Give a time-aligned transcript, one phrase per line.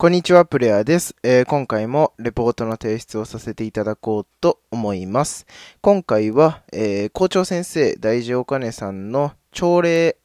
[0.00, 5.46] こんにちは、プレイヤーです、えー、今回もレポートの提出をさせていただこうと思います。
[5.82, 10.16] 今回は、えー、校長先生、大事お金さんの朝礼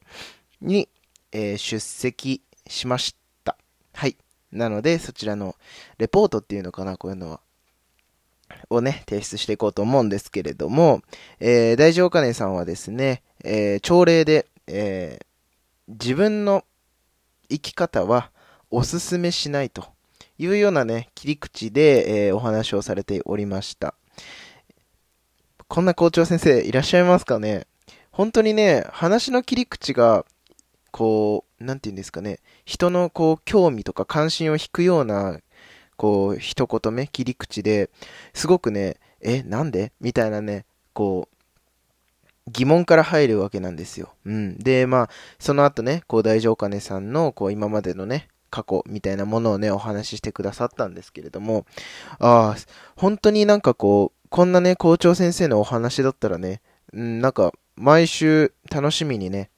[0.62, 0.88] に、
[1.30, 3.58] えー、出席しました。
[3.92, 4.16] はい。
[4.50, 5.56] なので、そちらの
[5.98, 7.40] レポートっていうのかな、こういうのは。
[8.70, 11.02] をね、提出していこうと思うんですけれども、
[11.38, 16.64] えー、大事お金さんはですね、えー、朝礼で、えー、自分の
[17.50, 18.30] 生き方は、
[18.70, 19.86] おすすめしないと
[20.38, 23.94] いうようなね、切り口で、えー、お話をされておりました。
[25.68, 27.66] こんな校長先生いらっしゃいますかね？
[28.10, 30.24] 本当にね、話の切り口が、
[30.90, 35.40] こう、なんて言うんですかね、人のこう、興味とか関心を引くような、
[35.96, 37.90] こう、一言目、切り口で、
[38.32, 39.92] すごくね、え、なんで？
[40.00, 41.36] みたいなね、こう、
[42.50, 44.14] 疑問から入るわけなんですよ。
[44.24, 44.56] うん。
[44.58, 51.66] で、まあ、その後ね、こう、大丈夫お金さんの、こう、今までのね、過去みたいなものをね、お話ししてくださったんですけれども、
[52.18, 52.56] ああ、
[52.96, 56.62] 本当になんかこう、こんなね、校長先生のお話だったらね、
[56.94, 59.50] うん、なんか、毎週楽しみにね、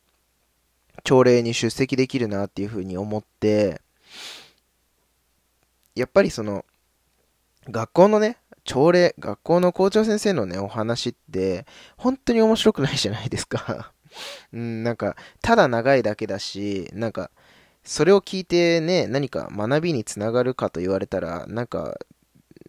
[1.05, 3.81] 朝礼に出席できるなっていうふうに思って、
[5.95, 6.65] やっぱりその、
[7.71, 13.93] 学校のね、朝礼、学校の校長先生のね、お話って、本当に面白くないじゃないですか。
[14.53, 17.31] うん、なんか、ただ長いだけだし、なんか、
[17.89, 21.99] それを聞いてね、何か学びにつながるかと言われたら、なんか、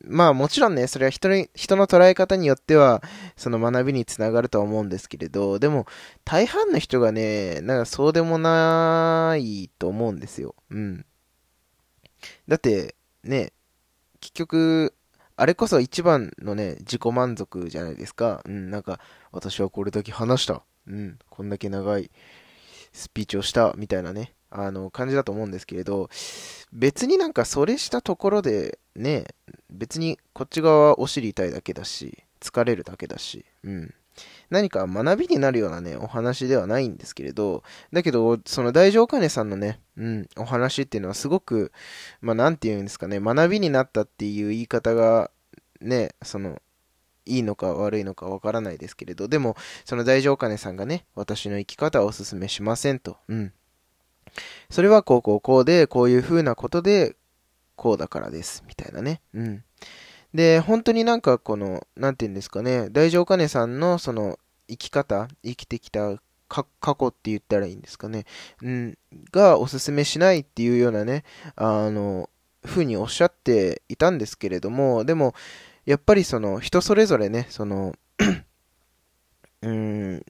[0.05, 3.03] まあもちろんね、それは人に人の捉え方によっては、
[3.35, 5.87] その学びにつながるとは思うんですけれど、でも、
[6.23, 10.55] 大半の人がね、なんかそうでもないと思うんですよ。
[10.69, 11.05] うん。
[12.47, 13.51] だって、ね、
[14.21, 14.93] 結局、
[15.35, 18.41] あれこそ一番のね、自己満足じゃないですか。
[18.45, 19.01] うん、なんか、
[19.33, 20.63] 私はこれだけ話した。
[20.87, 22.09] うん、こんだけ長い
[22.93, 24.33] スピーチをした、みたいなね。
[24.49, 26.09] あの、感じだと思うんですけれど、
[26.71, 29.25] 別になんかそれしたところで、ね、
[29.69, 33.93] 別にこっち側はお尻痛いだけだし、疲れるだけだし、うん。
[34.49, 37.63] 何か学びになるようなね、お話ではないんですけれど、
[37.93, 41.71] だけど、その大乗金さんのね、うん、お話っていうのはすごく、
[42.21, 45.31] まあ、なんて言うんですかね、学びになったっていう言い方が、
[45.81, 46.61] ね、その、
[47.25, 53.53] いいのか悪いのかわからないですけれど、でも、その大乗金さんがね、私の生き方をお勧めしませんと、うん。
[54.69, 57.15] それはこうこうこうで、こういう風なことで、
[57.75, 58.63] こうだからです。
[58.67, 59.21] みたいなね。
[59.33, 59.63] うん。
[60.33, 64.37] で、本当になんかこの、なんて言うんですかね、大乗金さんのその
[64.67, 68.25] 生き方、生きてきた過去って言ったらいいんですかね。
[68.61, 68.97] うん。
[69.31, 71.23] がおすすめしないっていうようなね、
[71.55, 72.29] あの、
[72.65, 75.33] 風におっしゃっていたんですけれども、でも、
[75.85, 77.93] やっぱりその人それぞれね、その
[79.61, 80.25] うん、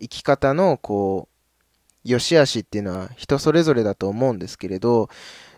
[0.00, 1.31] 生き方のこう、
[2.04, 5.08] 良し悪しっていうのは人それぞれだと思うんですけれど、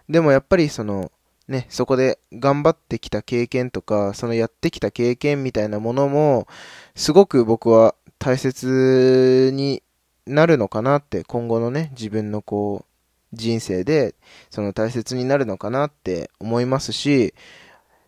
[0.09, 1.11] でもやっぱりその、
[1.49, 6.47] ね、そこで頑張ってきた経験とか、そのやってきた経験みたいなものも、
[6.95, 9.83] すごく僕は大切に
[10.27, 14.15] なるのかなって、今後のね、自分のこう、人生で、
[14.51, 17.35] その大切になるのかなって思いますし、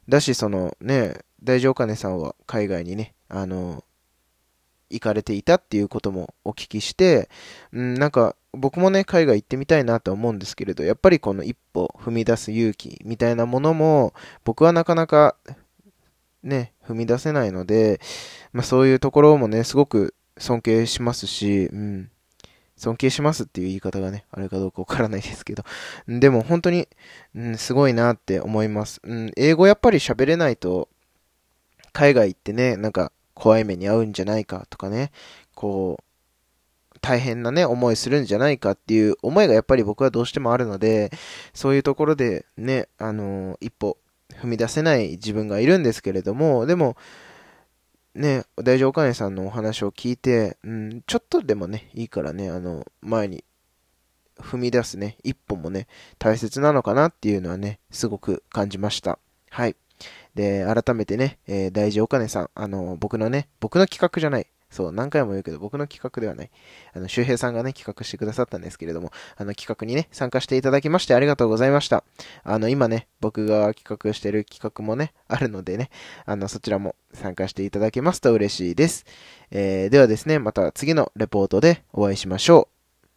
[0.09, 3.85] だし、そのね、大丈夫かねさんは海外にね、あの、
[4.91, 7.29] 行かれていたっていうこともお聞きして、
[7.73, 14.15] うん、なんか僕もね、海外行ってみたいなと思うんですけれど、やっぱりこの一歩踏み出す勇気みたいなものも、
[14.45, 15.37] 僕はなかなか
[16.43, 18.01] ね、踏み出せないので、
[18.53, 22.11] まあそういうところもね、すごく尊敬しますし、うん、
[22.77, 25.65] 尊敬しますっていう言い方がね、あれかどうかわからないですけど、
[26.09, 26.89] でも本当に、
[27.35, 29.01] うん、すごいなって思います。
[29.03, 30.89] うん、英語やっぱり喋れないと、
[31.93, 35.13] 海外行ってね、なんか怖い目に遭うんじゃないかとかね、
[35.55, 41.13] こう、大変なね、思いするんじゃないかっていう思いがやっぱり僕はどうしてもあるので、
[41.55, 43.99] そういうところでね、あの、一歩
[44.31, 46.97] 踏み出せない自分がいるんですけれども、でも、
[48.15, 53.45] ね、大丈夫お金さんのお話を聞いて、うん、ちょっとでもね、いいからね、あの、前に
[54.39, 55.87] 踏み出すね、一歩もね、
[56.19, 59.19] 大切なのかなっていうのはね、すごく感じました。
[59.51, 59.77] はい。
[60.37, 64.47] で、改めてね、えー、大事お金さん、あの、僕のね、僕の企画じゃない。
[64.71, 66.51] そう、何回も言うけど、僕の企画ではない。
[66.93, 72.05] あの、周平さんがね、企画してくださったんですけれども、あの、企画にね、参加していただきましてありがとうございました。
[72.45, 75.89] あの、今ね、僕が企画してる企画もね、あるのでね、
[76.27, 79.07] あの、そちらも参加していただけますと嬉しいです。
[79.51, 82.76] えー、ではですね、また次のレポートでお会いしましょう。